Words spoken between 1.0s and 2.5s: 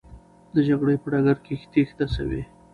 په ډګر کې تېښته سوې.